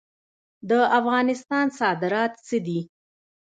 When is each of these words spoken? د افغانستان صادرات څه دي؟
د 0.69 0.71
افغانستان 0.99 1.65
صادرات 1.79 2.33
څه 2.47 2.57
دي؟ 2.65 2.79